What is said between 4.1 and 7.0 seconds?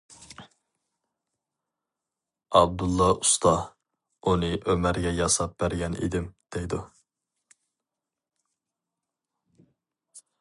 ئۇنى ئۆمەرگە ياساپ بەرگەن ئىدىم دەيدۇ.